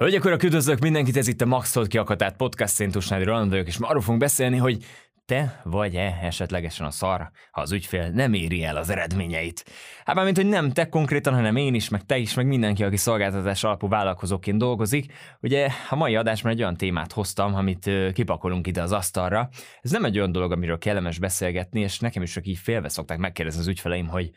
Hölgyek, 0.00 0.24
urak, 0.24 0.42
üdvözlök 0.42 0.78
mindenkit, 0.78 1.16
ez 1.16 1.28
itt 1.28 1.40
a 1.40 1.46
Maxolt 1.46 1.88
kiakatát 1.88 2.36
podcast, 2.36 2.80
én 2.80 2.90
Tusnádi 2.90 3.24
Roland 3.24 3.50
vagyok, 3.50 3.66
és 3.66 3.78
ma 3.78 3.88
arról 3.88 4.00
fogunk 4.00 4.20
beszélni, 4.20 4.56
hogy 4.56 4.84
te 5.26 5.60
vagy-e 5.64 6.18
esetlegesen 6.22 6.86
a 6.86 6.90
szar, 6.90 7.30
ha 7.50 7.60
az 7.60 7.72
ügyfél 7.72 8.08
nem 8.10 8.32
éri 8.32 8.64
el 8.64 8.76
az 8.76 8.90
eredményeit. 8.90 9.64
Hát 10.04 10.24
mint 10.24 10.36
hogy 10.36 10.46
nem 10.46 10.70
te 10.70 10.88
konkrétan, 10.88 11.34
hanem 11.34 11.56
én 11.56 11.74
is, 11.74 11.88
meg 11.88 12.04
te 12.06 12.16
is, 12.16 12.34
meg 12.34 12.46
mindenki, 12.46 12.84
aki 12.84 12.96
szolgáltatás 12.96 13.64
alapú 13.64 13.88
vállalkozóként 13.88 14.58
dolgozik. 14.58 15.12
Ugye 15.40 15.68
a 15.90 15.96
mai 15.96 16.16
adásban 16.16 16.52
egy 16.52 16.60
olyan 16.60 16.76
témát 16.76 17.12
hoztam, 17.12 17.54
amit 17.54 17.90
kipakolunk 18.12 18.66
ide 18.66 18.82
az 18.82 18.92
asztalra. 18.92 19.48
Ez 19.80 19.90
nem 19.90 20.04
egy 20.04 20.18
olyan 20.18 20.32
dolog, 20.32 20.52
amiről 20.52 20.78
kellemes 20.78 21.18
beszélgetni, 21.18 21.80
és 21.80 21.98
nekem 21.98 22.22
is 22.22 22.32
csak 22.32 22.46
így 22.46 22.58
félve 22.58 22.88
szokták 22.88 23.18
megkérdezni 23.18 23.60
az 23.60 23.68
ügyfeleim, 23.68 24.08
hogy 24.08 24.30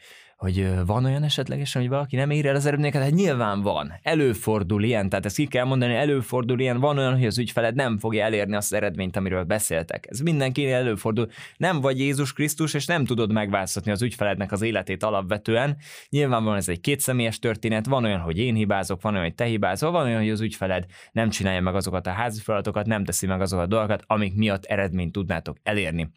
hogy 0.44 0.86
van 0.86 1.06
olyan 1.06 1.24
esetlegesen, 1.24 1.82
hogy 1.82 1.90
valaki 1.90 2.16
nem 2.16 2.30
ér 2.30 2.46
el 2.46 2.56
az 2.56 2.66
eredményeket? 2.66 3.02
Hát 3.02 3.12
nyilván 3.12 3.62
van. 3.62 3.94
Előfordul 4.02 4.84
ilyen, 4.84 5.10
tehát 5.10 5.26
ezt 5.26 5.36
ki 5.36 5.48
kell 5.48 5.66
mondani, 5.66 5.96
előfordul 5.96 6.60
ilyen, 6.60 6.80
van 6.80 6.98
olyan, 6.98 7.14
hogy 7.14 7.26
az 7.26 7.38
ügyfeled 7.38 7.76
nem 7.76 7.98
fogja 7.98 8.24
elérni 8.24 8.56
azt 8.56 8.72
az 8.72 8.78
eredményt, 8.78 9.16
amiről 9.16 9.44
beszéltek. 9.44 10.06
Ez 10.10 10.20
mindenki 10.20 10.72
előfordul. 10.72 11.28
Nem 11.58 11.82
vagy 11.82 12.00
Jézus 12.00 12.34
Krisztus, 12.34 12.74
és 12.74 12.86
nem 12.86 13.06
tudod 13.06 13.32
megváltoztatni 13.32 13.92
az 13.92 14.02
ügyfelednek 14.02 14.52
az 14.52 14.62
életét 14.62 15.04
alapvetően. 15.04 15.78
Nyilvánvalóan 16.10 16.58
ez 16.58 16.70
egy 16.70 16.82
kétszemélyes 16.82 17.40
történet, 17.40 17.86
van 17.86 18.04
olyan, 18.04 18.20
hogy 18.20 18.38
én 18.38 18.56
hibázok, 18.56 19.02
van 19.02 19.14
olyan, 19.14 19.26
hogy 19.26 19.36
te 19.36 19.46
hibázol, 19.46 19.92
van 19.92 20.06
olyan, 20.06 20.20
hogy 20.20 20.30
az 20.30 20.42
ügyfeled 20.42 20.86
nem 21.12 21.30
csinálja 21.30 21.62
meg 21.62 21.76
azokat 21.76 22.08
a 22.08 22.12
házi 22.12 22.42
feladatokat, 22.42 22.86
nem 22.86 23.04
teszi 23.04 23.28
meg 23.28 23.42
azokat 23.42 23.66
a 23.66 23.70
dolgokat, 23.70 24.04
amik 24.08 24.36
miatt 24.36 24.66
eredményt 24.66 25.12
tudnátok 25.12 25.58
elérni. 25.64 26.10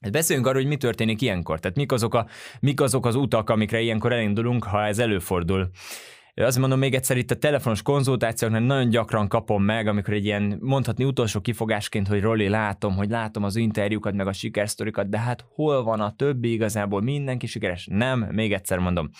Hát 0.00 0.12
beszéljünk 0.12 0.48
arról, 0.48 0.60
hogy 0.60 0.70
mi 0.70 0.76
történik 0.76 1.22
ilyenkor. 1.22 1.60
Tehát 1.60 1.76
mik 1.76 1.92
azok, 1.92 2.14
a, 2.14 2.26
mik 2.60 2.80
azok 2.80 3.06
az 3.06 3.14
utak, 3.14 3.50
amikre 3.50 3.80
ilyenkor 3.80 4.12
elindulunk, 4.12 4.64
ha 4.64 4.86
ez 4.86 4.98
előfordul. 4.98 5.70
Azt 6.34 6.58
mondom 6.58 6.78
még 6.78 6.94
egyszer, 6.94 7.16
itt 7.16 7.30
a 7.30 7.36
telefonos 7.36 7.82
konzultációknál 7.82 8.60
nagyon 8.60 8.88
gyakran 8.88 9.28
kapom 9.28 9.62
meg, 9.62 9.86
amikor 9.86 10.14
egy 10.14 10.24
ilyen 10.24 10.58
mondhatni 10.60 11.04
utolsó 11.04 11.40
kifogásként, 11.40 12.08
hogy 12.08 12.20
Roli, 12.20 12.48
látom, 12.48 12.96
hogy 12.96 13.10
látom 13.10 13.44
az 13.44 13.56
interjúkat, 13.56 14.14
meg 14.14 14.26
a 14.26 14.32
sikersztorikat, 14.32 15.08
de 15.08 15.18
hát 15.18 15.44
hol 15.54 15.82
van 15.82 16.00
a 16.00 16.14
többi 16.16 16.52
igazából 16.52 17.02
mindenki 17.02 17.46
sikeres? 17.46 17.86
Nem, 17.90 18.28
még 18.30 18.52
egyszer 18.52 18.78
mondom 18.78 19.10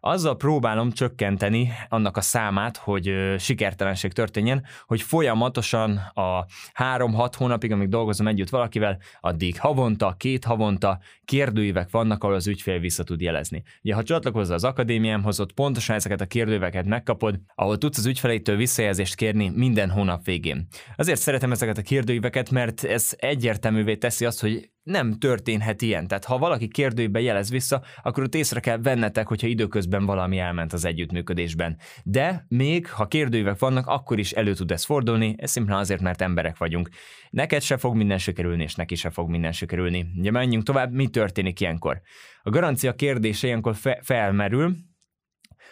azzal 0.00 0.36
próbálom 0.36 0.90
csökkenteni 0.90 1.72
annak 1.88 2.16
a 2.16 2.20
számát, 2.20 2.76
hogy 2.76 3.34
sikertelenség 3.38 4.12
történjen, 4.12 4.64
hogy 4.86 5.02
folyamatosan 5.02 5.96
a 5.96 6.46
három-hat 6.72 7.34
hónapig, 7.34 7.72
amíg 7.72 7.88
dolgozom 7.88 8.26
együtt 8.26 8.48
valakivel, 8.48 8.98
addig 9.20 9.60
havonta, 9.60 10.14
két 10.18 10.44
havonta 10.44 10.98
kérdőívek 11.24 11.90
vannak, 11.90 12.24
ahol 12.24 12.34
az 12.34 12.46
ügyfél 12.46 12.78
vissza 12.78 13.04
tud 13.04 13.20
jelezni. 13.20 13.62
Ugye, 13.82 13.94
ha 13.94 14.02
csatlakozol 14.02 14.54
az 14.54 14.64
akadémiámhoz, 14.64 15.40
ott 15.40 15.52
pontosan 15.52 15.96
ezeket 15.96 16.20
a 16.20 16.26
kérdőíveket 16.26 16.86
megkapod, 16.86 17.40
ahol 17.54 17.78
tudsz 17.78 17.98
az 17.98 18.06
ügyfeleitől 18.06 18.56
visszajelzést 18.56 19.14
kérni 19.14 19.48
minden 19.54 19.90
hónap 19.90 20.24
végén. 20.24 20.66
Azért 20.96 21.20
szeretem 21.20 21.52
ezeket 21.52 21.78
a 21.78 21.82
kérdőíveket, 21.82 22.50
mert 22.50 22.84
ez 22.84 23.12
egyértelművé 23.16 23.96
teszi 23.96 24.24
azt, 24.24 24.40
hogy 24.40 24.70
nem 24.88 25.18
történhet 25.18 25.82
ilyen. 25.82 26.06
Tehát 26.06 26.24
ha 26.24 26.38
valaki 26.38 26.68
kérdőjében 26.68 27.22
jelez 27.22 27.50
vissza, 27.50 27.82
akkor 28.02 28.22
ott 28.22 28.34
észre 28.34 28.60
kell 28.60 28.78
vennetek, 28.78 29.28
hogyha 29.28 29.46
időközben 29.46 30.06
valami 30.06 30.38
elment 30.38 30.72
az 30.72 30.84
együttműködésben. 30.84 31.76
De 32.04 32.44
még 32.48 32.88
ha 32.90 33.08
kérdőívek 33.08 33.58
vannak, 33.58 33.86
akkor 33.86 34.18
is 34.18 34.32
elő 34.32 34.54
tud 34.54 34.70
ez 34.70 34.84
fordulni, 34.84 35.34
ez 35.38 35.50
szimplán 35.50 35.78
azért, 35.78 36.00
mert 36.00 36.22
emberek 36.22 36.56
vagyunk. 36.56 36.88
Neked 37.30 37.62
se 37.62 37.76
fog 37.76 37.96
minden 37.96 38.18
sikerülni, 38.18 38.62
és 38.62 38.74
neki 38.74 38.94
se 38.94 39.10
fog 39.10 39.30
minden 39.30 39.52
sikerülni. 39.52 40.06
Ugye 40.16 40.30
menjünk 40.30 40.64
tovább, 40.64 40.92
mi 40.92 41.06
történik 41.06 41.60
ilyenkor? 41.60 42.00
A 42.42 42.50
garancia 42.50 42.94
kérdése 42.94 43.46
ilyenkor 43.46 43.76
fe- 43.76 44.00
felmerül, 44.04 44.76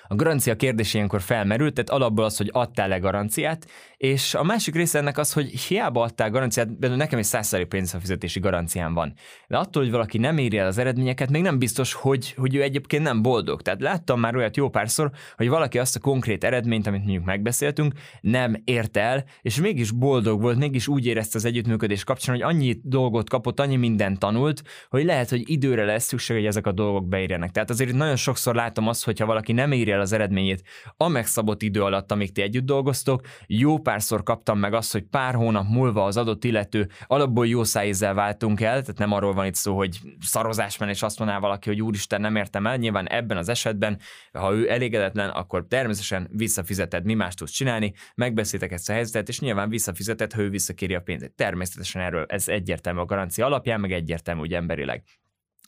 a 0.09 0.15
garancia 0.15 0.57
kérdés 0.57 0.95
ilyenkor 0.95 1.21
felmerült, 1.21 1.75
tehát 1.75 1.91
alapból 1.91 2.25
az, 2.25 2.37
hogy 2.37 2.51
adtál-e 2.53 2.99
garanciát, 2.99 3.67
és 3.97 4.35
a 4.35 4.43
másik 4.43 4.75
része 4.75 4.99
ennek 4.99 5.19
az, 5.19 5.33
hogy 5.33 5.51
hiába 5.51 6.03
adtál 6.03 6.31
garanciát, 6.31 6.67
például 6.67 6.97
nekem 6.97 7.19
egy 7.19 7.25
100 7.25 7.57
pénzfizetési 7.69 8.41
garanciám 8.41 8.95
van. 8.95 9.15
De 9.49 9.57
attól, 9.57 9.83
hogy 9.83 9.93
valaki 9.93 10.19
nem 10.19 10.39
éri 10.39 10.59
el 10.59 10.67
az 10.67 10.79
eredményeket, 10.79 11.31
még 11.31 11.43
nem 11.43 11.59
biztos, 11.59 11.93
hogy, 11.93 12.35
hogy 12.37 12.55
ő 12.55 12.63
egyébként 12.63 13.03
nem 13.03 13.23
boldog. 13.23 13.63
Tehát 13.63 13.81
láttam 13.81 14.21
már 14.21 14.37
olyat 14.37 14.57
jó 14.57 14.69
párszor, 14.69 15.11
hogy 15.37 15.49
valaki 15.49 15.79
azt 15.79 15.97
a 15.97 16.01
konkrét 16.01 16.45
eredményt, 16.45 16.87
amit 16.87 17.05
mondjuk 17.05 17.25
megbeszéltünk, 17.25 17.95
nem 18.21 18.63
ért 18.65 18.97
el, 18.97 19.25
és 19.43 19.61
mégis 19.61 19.91
boldog 19.91 20.41
volt, 20.41 20.59
mégis 20.59 20.89
úgy 20.89 21.07
érezte 21.07 21.39
az 21.39 21.45
együttműködés 21.45 22.05
kapcsán, 22.05 22.35
hogy 22.35 22.45
annyi 22.45 22.77
dolgot 22.83 23.29
kapott, 23.31 23.61
annyi 23.61 23.77
mindent 23.77 24.19
tanult, 24.19 24.63
hogy 24.89 25.05
lehet, 25.05 25.29
hogy 25.29 25.51
időre 25.51 25.85
lesz 25.85 26.05
szükség, 26.05 26.37
hogy 26.37 26.47
ezek 26.47 26.67
a 26.67 26.73
dolgok 26.73 27.09
beírjanak. 27.09 27.51
Tehát 27.51 27.71
azért 27.71 27.93
nagyon 27.93 28.17
sokszor 28.17 28.55
látom 28.55 28.89
azt, 28.89 29.05
hogy 29.05 29.19
ha 29.19 29.27
valaki 29.27 29.53
nem 29.53 29.73
éri 29.73 29.91
el 29.97 30.03
az 30.03 30.13
eredményét 30.13 30.63
a 30.97 31.09
megszabott 31.09 31.63
idő 31.63 31.83
alatt, 31.83 32.13
amíg 32.13 32.33
ti 32.33 32.43
együtt 32.43 32.65
dolgoztok, 32.65 33.21
jó 33.47 33.79
párszor 33.79 34.23
kaptam 34.23 34.59
meg 34.59 34.75
azt, 34.75 34.93
hogy 34.93 35.03
pár 35.03 35.35
hónap 35.35 35.67
múlva 35.69 36.05
az 36.05 36.17
adott 36.17 36.45
illető 36.45 36.89
alapból 37.07 37.47
jó 37.47 37.65
szájézzel 37.65 38.15
váltunk 38.15 38.61
el, 38.61 38.81
tehát 38.81 38.99
nem 38.99 39.13
arról 39.13 39.33
van 39.33 39.47
itt 39.47 39.55
szó, 39.55 39.77
hogy 39.77 39.99
szarozás 40.21 40.77
van, 40.77 40.89
és 40.89 41.03
azt 41.03 41.19
mondaná 41.19 41.41
valaki, 41.41 41.69
hogy 41.69 41.83
úristen, 41.83 42.21
nem 42.21 42.37
értem 42.37 42.67
el. 42.67 42.77
Nyilván 42.77 43.09
ebben 43.09 43.37
az 43.37 43.49
esetben, 43.49 43.99
ha 44.33 44.53
ő 44.53 44.71
elégedetlen, 44.71 45.29
akkor 45.29 45.67
természetesen 45.69 46.29
visszafizeted, 46.33 47.05
mi 47.05 47.15
más 47.15 47.35
tudsz 47.35 47.51
csinálni, 47.51 47.93
megbeszéltek 48.15 48.73
ezt 48.73 48.89
a 48.89 48.93
helyzetet, 48.93 49.29
és 49.29 49.41
nyilván 49.41 49.69
visszafizeted, 49.69 50.33
ha 50.33 50.41
ő 50.41 50.51
visszakéri 50.51 50.95
a 50.95 51.01
pénzét. 51.01 51.33
Természetesen 51.33 52.03
erről 52.03 52.25
ez 52.29 52.49
egyértelmű 52.49 53.01
a 53.01 53.05
garancia 53.05 53.47
alapján, 53.47 53.81
meg 53.81 53.93
egyértelmű 53.93 54.41
úgy 54.41 54.55
emberileg. 54.55 55.03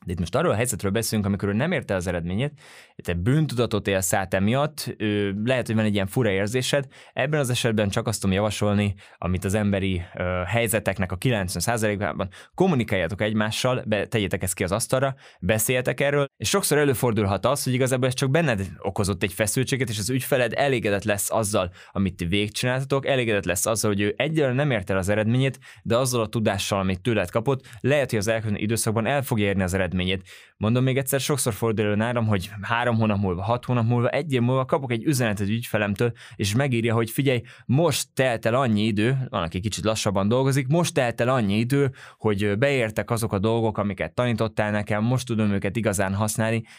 De 0.06 0.12
itt 0.12 0.18
most 0.18 0.34
arról 0.34 0.52
a 0.52 0.54
helyzetről 0.54 0.90
beszélünk, 0.90 1.26
amikor 1.26 1.48
ő 1.48 1.52
nem 1.52 1.72
érte 1.72 1.94
az 1.94 2.06
eredményét, 2.06 2.52
te 2.96 3.14
bűntudatot 3.14 3.88
élsz 3.88 4.12
át 4.12 4.34
emiatt, 4.34 4.96
lehet, 5.44 5.66
hogy 5.66 5.74
van 5.74 5.84
egy 5.84 5.94
ilyen 5.94 6.06
fura 6.06 6.30
érzésed, 6.30 6.86
ebben 7.12 7.40
az 7.40 7.50
esetben 7.50 7.88
csak 7.88 8.06
azt 8.06 8.20
tudom 8.20 8.36
javasolni, 8.36 8.94
amit 9.18 9.44
az 9.44 9.54
emberi 9.54 10.02
ö, 10.14 10.42
helyzeteknek 10.46 11.12
a 11.12 11.18
90%-ában 11.18 12.28
kommunikáljátok 12.54 13.20
egymással, 13.20 13.82
be, 13.86 14.06
tegyétek 14.06 14.42
ezt 14.42 14.54
ki 14.54 14.64
az 14.64 14.72
asztalra, 14.72 15.14
beszéljetek 15.40 16.00
erről, 16.00 16.27
és 16.38 16.48
sokszor 16.48 16.78
előfordulhat 16.78 17.46
az, 17.46 17.64
hogy 17.64 17.72
igazából 17.72 18.06
ez 18.08 18.14
csak 18.14 18.30
benned 18.30 18.70
okozott 18.78 19.22
egy 19.22 19.32
feszültséget, 19.32 19.88
és 19.88 19.98
az 19.98 20.10
ügyfeled 20.10 20.52
elégedett 20.56 21.04
lesz 21.04 21.30
azzal, 21.30 21.70
amit 21.92 22.16
ti 22.16 22.24
végigcsináltatok, 22.24 23.06
elégedett 23.06 23.44
lesz 23.44 23.66
azzal, 23.66 23.90
hogy 23.90 24.00
ő 24.00 24.14
egyelőre 24.16 24.52
nem 24.52 24.70
ért 24.70 24.90
el 24.90 24.96
az 24.96 25.08
eredményét, 25.08 25.58
de 25.82 25.96
azzal 25.96 26.20
a 26.20 26.26
tudással, 26.26 26.80
amit 26.80 27.00
tőled 27.00 27.30
kapott, 27.30 27.66
lehet, 27.80 28.10
hogy 28.10 28.18
az 28.18 28.28
elkövetkező 28.28 28.64
időszakban 28.64 29.06
el 29.06 29.22
fog 29.22 29.40
érni 29.40 29.62
az 29.62 29.74
eredményét. 29.74 30.28
Mondom 30.56 30.84
még 30.84 30.96
egyszer, 30.96 31.20
sokszor 31.20 31.52
fordul 31.52 31.84
elő 31.84 31.94
nálam, 31.94 32.26
hogy 32.26 32.50
három 32.62 32.96
hónap 32.96 33.18
múlva, 33.18 33.42
hat 33.42 33.64
hónap 33.64 33.86
múlva, 33.86 34.08
egy 34.08 34.32
év 34.32 34.40
múlva 34.40 34.64
kapok 34.64 34.92
egy 34.92 35.04
üzenetet 35.04 35.48
ügyfelemtől, 35.48 36.12
és 36.36 36.54
megírja, 36.54 36.94
hogy 36.94 37.10
figyelj, 37.10 37.42
most 37.66 38.08
telt 38.14 38.46
el 38.46 38.54
annyi 38.54 38.82
idő, 38.82 39.26
van, 39.28 39.42
aki 39.42 39.60
kicsit 39.60 39.84
lassabban 39.84 40.28
dolgozik, 40.28 40.66
most 40.66 40.94
telt 40.94 41.20
el 41.20 41.28
annyi 41.28 41.58
idő, 41.58 41.90
hogy 42.18 42.58
beértek 42.58 43.10
azok 43.10 43.32
a 43.32 43.38
dolgok, 43.38 43.78
amiket 43.78 44.14
tanítottál 44.14 44.70
nekem, 44.70 45.04
most 45.04 45.26
tudom 45.26 45.50
őket 45.50 45.76
igazán 45.76 46.14
használni, 46.14 46.26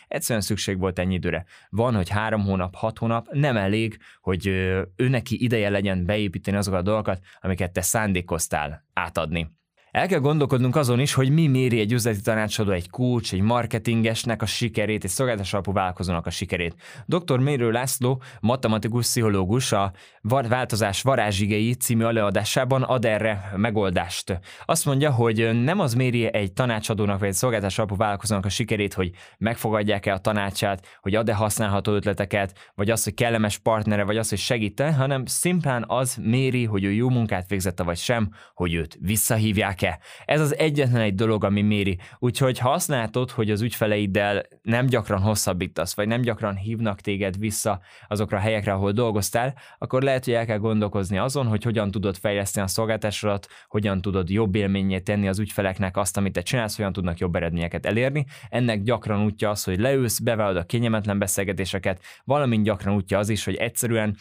egyszerűen 0.08 0.46
szükség 0.46 0.80
volt 0.80 1.00
ennyi 1.00 1.14
időre. 1.14 1.46
Van, 1.70 1.96
hogy 1.96 2.10
három 2.10 2.42
hónap, 2.42 2.76
hat 2.76 2.98
hónap, 2.98 3.28
nem 3.32 3.58
elég, 3.58 3.98
hogy 4.22 4.48
ő 4.48 5.08
neki 5.08 5.44
ideje 5.44 5.70
legyen 5.70 6.06
beépíteni 6.06 6.58
azokat 6.58 6.80
a 6.80 6.84
dolgokat, 6.84 7.20
amiket 7.42 7.72
te 7.72 7.82
szándékoztál 7.82 8.86
átadni. 8.94 9.58
El 10.00 10.08
kell 10.08 10.20
gondolkodnunk 10.20 10.76
azon 10.76 11.00
is, 11.00 11.14
hogy 11.14 11.30
mi 11.30 11.48
méri 11.48 11.80
egy 11.80 11.92
üzleti 11.92 12.22
tanácsadó, 12.22 12.72
egy 12.72 12.90
coach, 12.90 13.34
egy 13.34 13.42
marketingesnek 13.42 14.42
a 14.42 14.46
sikerét, 14.46 15.04
egy 15.04 15.10
szolgáltatás 15.10 15.54
alapú 15.54 15.72
vállalkozónak 15.72 16.26
a 16.26 16.30
sikerét. 16.30 16.76
Dr. 17.06 17.40
Mérő 17.40 17.72
László, 17.72 18.22
matematikus 18.40 19.06
pszichológus 19.06 19.72
a 19.72 19.92
Változás 20.22 21.02
varázsigei 21.02 21.74
című 21.74 22.04
előadásában 22.04 22.84
ad 22.84 23.06
erre 23.06 23.52
megoldást. 23.56 24.40
Azt 24.66 24.86
mondja, 24.86 25.12
hogy 25.12 25.64
nem 25.64 25.80
az 25.80 25.94
méri 25.94 26.34
egy 26.34 26.54
tanácsadónak 26.54 27.20
vagy 27.20 27.28
egy 27.28 27.34
szolgáltatás 27.34 27.78
alapú 27.78 27.96
vállalkozónak 27.96 28.46
a 28.46 28.50
sikerét, 28.50 28.94
hogy 28.94 29.12
megfogadják-e 29.38 30.14
a 30.14 30.18
tanácsát, 30.18 30.86
hogy 31.02 31.16
ad-e 31.16 31.34
használható 31.34 31.94
ötleteket, 31.94 32.72
vagy 32.76 32.90
az, 32.90 33.04
hogy 33.04 33.14
kellemes 33.14 33.58
partnere, 33.58 34.04
vagy 34.04 34.18
az, 34.18 34.30
hogy 34.30 34.38
segíte, 34.38 34.94
hanem 34.94 35.26
szimplán 35.26 35.84
az 35.88 36.18
méri, 36.22 36.66
hogy 36.66 36.84
ő 36.84 36.92
jó 36.92 37.10
munkát 37.10 37.50
végzette, 37.50 37.84
vagy 37.84 37.98
sem, 37.98 38.30
hogy 38.54 38.74
őt 38.74 38.98
visszahívják 39.02 39.82
tudják-e. 39.90 40.00
Ez 40.26 40.42
az 40.42 40.58
egyetlen 40.58 41.02
egy 41.02 41.16
dolog, 41.16 41.44
ami 41.44 41.62
méri. 41.62 41.98
Úgyhogy 42.20 42.58
ha 42.58 42.72
azt 42.72 42.88
látod, 42.88 43.32
hogy 43.32 43.52
az 43.52 43.62
ügyfeleiddel 43.62 44.44
nem 44.62 44.86
gyakran 44.86 45.22
hosszabbítasz, 45.22 45.96
vagy 45.96 46.08
nem 46.08 46.22
gyakran 46.22 46.56
hívnak 46.56 47.02
téged 47.02 47.38
vissza 47.40 47.80
azokra 48.08 48.38
a 48.38 48.42
helyekre, 48.42 48.74
ahol 48.74 48.92
dolgoztál, 48.92 49.54
akkor 49.78 50.02
lehet, 50.02 50.26
hogy 50.26 50.34
el 50.34 50.46
kell 50.46 50.58
gondolkozni 50.58 51.18
azon, 51.18 51.48
hogy 51.48 51.64
hogyan 51.64 51.92
tudod 51.92 52.18
fejleszteni 52.18 52.66
a 52.66 52.70
szolgáltásodat, 52.70 53.48
hogyan 53.68 54.02
tudod 54.02 54.30
jobb 54.30 54.56
élményét 54.56 55.04
tenni 55.04 55.28
az 55.28 55.40
ügyfeleknek 55.40 55.98
azt, 55.98 56.18
amit 56.18 56.34
te 56.34 56.42
csinálsz, 56.42 56.76
hogyan 56.76 56.94
tudnak 56.94 57.18
jobb 57.18 57.36
eredményeket 57.36 57.86
elérni. 57.86 58.26
Ennek 58.50 58.82
gyakran 58.84 59.24
útja 59.26 59.50
az, 59.50 59.64
hogy 59.64 59.80
leülsz, 59.80 60.20
bevállalod 60.20 60.58
a 60.58 60.66
kényelmetlen 60.66 61.20
beszélgetéseket, 61.20 62.02
valamint 62.24 62.64
gyakran 62.64 62.96
útja 62.96 63.18
az 63.18 63.30
is, 63.30 63.46
hogy 63.46 63.56
egyszerűen 63.56 64.16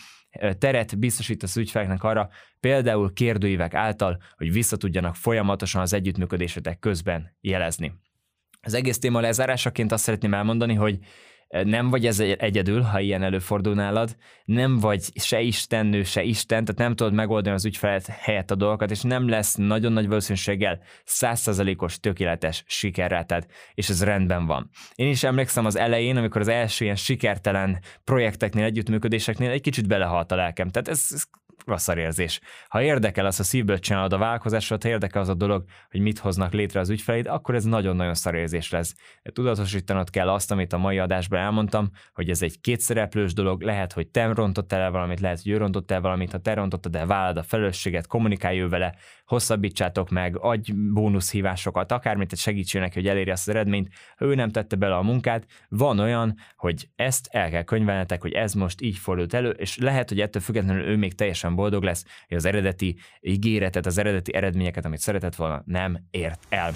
teret 0.58 0.98
biztosít 0.98 1.42
az 1.42 1.56
ügyfeleknek 1.56 2.02
arra, 2.02 2.28
például 2.60 3.12
kérdőívek 3.12 3.74
által, 3.74 4.22
hogy 4.36 4.52
vissza 4.52 4.76
tudjanak 4.76 5.16
folyamatosan 5.16 5.80
az 5.80 5.92
együttműködésetek 5.92 6.78
közben 6.78 7.36
jelezni. 7.40 7.92
Az 8.60 8.74
egész 8.74 8.98
téma 8.98 9.20
lezárásaként 9.20 9.92
azt 9.92 10.04
szeretném 10.04 10.34
elmondani, 10.34 10.74
hogy 10.74 10.98
nem 11.48 11.90
vagy 11.90 12.06
ez 12.06 12.20
egyedül, 12.20 12.80
ha 12.80 13.00
ilyen 13.00 13.22
előfordul 13.22 13.74
nálad, 13.74 14.16
nem 14.44 14.78
vagy 14.78 15.02
se 15.14 15.40
istennő, 15.40 16.02
se 16.02 16.22
isten, 16.22 16.64
tehát 16.64 16.80
nem 16.80 16.94
tudod 16.94 17.12
megoldani 17.12 17.54
az 17.54 17.64
ügyfelet 17.64 18.06
helyett 18.06 18.50
a 18.50 18.54
dolgokat, 18.54 18.90
és 18.90 19.02
nem 19.02 19.28
lesz 19.28 19.54
nagyon 19.54 19.92
nagy 19.92 20.06
valószínűséggel 20.06 20.80
százszerzalékos 21.04 22.00
tökéletes 22.00 22.64
sikerrátád, 22.66 23.46
és 23.74 23.88
ez 23.88 24.04
rendben 24.04 24.46
van. 24.46 24.70
Én 24.94 25.08
is 25.08 25.22
emlékszem 25.22 25.64
az 25.64 25.76
elején, 25.76 26.16
amikor 26.16 26.40
az 26.40 26.48
első 26.48 26.84
ilyen 26.84 26.96
sikertelen 26.96 27.78
projekteknél, 28.04 28.64
együttműködéseknél 28.64 29.50
egy 29.50 29.60
kicsit 29.60 29.86
belehalt 29.86 30.32
a 30.32 30.36
lelkem. 30.36 30.68
Tehát 30.68 30.88
ez, 30.88 31.06
ez 31.10 31.22
rosszar 31.68 31.98
érzés. 31.98 32.40
Ha 32.68 32.82
érdekel 32.82 33.26
az, 33.26 33.40
a 33.40 33.42
szívből 33.42 33.78
csinálod 33.78 34.12
a 34.12 34.18
vállalkozásot, 34.18 34.82
ha 34.82 34.88
érdekel 34.88 35.20
az 35.20 35.28
a 35.28 35.34
dolog, 35.34 35.64
hogy 35.90 36.00
mit 36.00 36.18
hoznak 36.18 36.52
létre 36.52 36.80
az 36.80 36.90
ügyfeleid, 36.90 37.26
akkor 37.26 37.54
ez 37.54 37.64
nagyon-nagyon 37.64 38.14
szar 38.14 38.34
érzés 38.34 38.70
lesz. 38.70 38.94
Tudatosítanod 39.32 40.10
kell 40.10 40.28
azt, 40.28 40.50
amit 40.50 40.72
a 40.72 40.78
mai 40.78 40.98
adásban 40.98 41.40
elmondtam, 41.40 41.90
hogy 42.12 42.30
ez 42.30 42.42
egy 42.42 42.60
kétszereplős 42.60 43.32
dolog, 43.32 43.62
lehet, 43.62 43.92
hogy 43.92 44.08
te 44.08 44.32
rontottál 44.32 44.80
el 44.80 44.90
valamit, 44.90 45.20
lehet, 45.20 45.42
hogy 45.42 45.52
ő 45.52 45.56
rontott 45.56 45.90
el 45.90 46.00
valamit, 46.00 46.32
ha 46.32 46.38
te 46.38 46.54
rontottad 46.54 46.96
el, 46.96 47.06
vállad 47.06 47.36
a 47.36 47.42
felelősséget, 47.42 48.06
kommunikálj 48.06 48.60
vele, 48.60 48.94
hosszabbítsátok 49.28 50.10
meg, 50.10 50.38
adj 50.38 50.72
bónuszhívásokat, 50.72 51.92
akármit 51.92 52.36
segítsél 52.36 52.80
neki, 52.80 52.94
hogy 52.94 53.08
elérje 53.08 53.32
azt 53.32 53.48
az 53.48 53.54
eredményt, 53.54 53.88
ha 54.16 54.24
ő 54.24 54.34
nem 54.34 54.50
tette 54.50 54.76
bele 54.76 54.96
a 54.96 55.02
munkát, 55.02 55.46
van 55.68 55.98
olyan, 55.98 56.36
hogy 56.56 56.88
ezt 56.96 57.28
el 57.30 57.50
kell 57.50 57.62
könyvelnetek, 57.62 58.20
hogy 58.20 58.32
ez 58.32 58.52
most 58.52 58.80
így 58.80 58.96
fordult 58.96 59.34
elő, 59.34 59.50
és 59.50 59.78
lehet, 59.78 60.08
hogy 60.08 60.20
ettől 60.20 60.42
függetlenül 60.42 60.82
ő 60.82 60.96
még 60.96 61.14
teljesen 61.14 61.54
boldog 61.54 61.82
lesz, 61.82 62.04
hogy 62.28 62.36
az 62.36 62.44
eredeti 62.44 62.96
ígéretet, 63.20 63.86
az 63.86 63.98
eredeti 63.98 64.34
eredményeket, 64.34 64.84
amit 64.84 64.98
szeretett 65.00 65.34
volna, 65.34 65.62
nem 65.66 65.98
ért 66.10 66.46
el. 66.48 66.72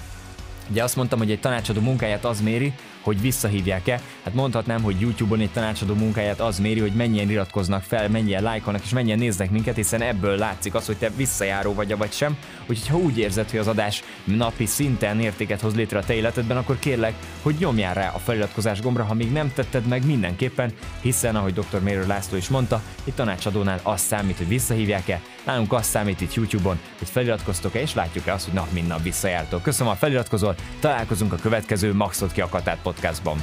Ugye 0.72 0.82
azt 0.82 0.96
mondtam, 0.96 1.18
hogy 1.18 1.30
egy 1.30 1.40
tanácsadó 1.40 1.80
munkáját 1.80 2.24
az 2.24 2.40
méri, 2.40 2.72
hogy 3.02 3.20
visszahívják-e. 3.20 4.00
Hát 4.24 4.34
mondhatnám, 4.34 4.82
hogy 4.82 5.00
YouTube-on 5.00 5.40
egy 5.40 5.50
tanácsadó 5.50 5.94
munkáját 5.94 6.40
az 6.40 6.58
méri, 6.58 6.80
hogy 6.80 6.92
mennyien 6.92 7.30
iratkoznak 7.30 7.82
fel, 7.82 8.08
mennyien 8.08 8.42
lájkolnak 8.42 8.82
és 8.84 8.90
mennyien 8.90 9.18
néznek 9.18 9.50
minket, 9.50 9.76
hiszen 9.76 10.02
ebből 10.02 10.38
látszik 10.38 10.74
az, 10.74 10.86
hogy 10.86 10.96
te 10.96 11.10
visszajáró 11.16 11.74
vagy 11.74 11.96
vagy 11.96 12.12
sem. 12.12 12.36
Úgyhogy 12.60 12.88
ha 12.88 12.96
úgy 12.96 13.18
érzed, 13.18 13.50
hogy 13.50 13.58
az 13.58 13.66
adás 13.66 14.02
napi 14.24 14.66
szinten 14.66 15.20
értéket 15.20 15.60
hoz 15.60 15.74
létre 15.74 15.98
a 15.98 16.04
te 16.04 16.14
életedben, 16.14 16.56
akkor 16.56 16.78
kérlek, 16.78 17.14
hogy 17.42 17.54
nyomjál 17.58 17.94
rá 17.94 18.08
a 18.14 18.18
feliratkozás 18.18 18.80
gombra, 18.80 19.04
ha 19.04 19.14
még 19.14 19.32
nem 19.32 19.52
tetted 19.54 19.86
meg 19.86 20.06
mindenképpen, 20.06 20.72
hiszen 21.00 21.36
ahogy 21.36 21.52
dr. 21.52 21.80
Mérő 21.82 22.06
László 22.06 22.36
is 22.36 22.48
mondta, 22.48 22.82
itt 23.04 23.16
tanácsadónál 23.16 23.80
az 23.82 24.00
számít, 24.00 24.36
hogy 24.36 24.48
visszahívják-e, 24.48 25.20
nálunk 25.44 25.72
az 25.72 25.86
számít 25.86 26.20
itt 26.20 26.34
YouTube-on, 26.34 26.78
hogy 26.98 27.08
feliratkoztok-e, 27.08 27.80
és 27.80 27.94
látjuk-e 27.94 28.32
azt, 28.32 28.44
hogy 28.44 28.54
nap 28.54 28.72
mint 28.72 28.88
nap 28.88 29.02
visszajártok. 29.02 29.62
Köszönöm 29.62 29.92
a 29.92 29.96
feliratkozol, 29.96 30.54
találkozunk 30.80 31.32
a 31.32 31.36
következő 31.36 31.94
Maxot 31.94 32.32
ki 32.32 32.40
a 32.40 32.48
podcastban. 32.82 33.36